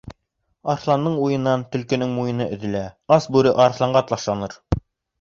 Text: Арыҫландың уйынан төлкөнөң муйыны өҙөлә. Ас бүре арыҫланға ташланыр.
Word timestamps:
Арыҫландың 0.71 1.17
уйынан 1.25 1.67
төлкөнөң 1.77 2.15
муйыны 2.17 2.49
өҙөлә. 2.57 2.83
Ас 3.19 3.31
бүре 3.37 3.57
арыҫланға 3.67 4.07
ташланыр. 4.15 4.63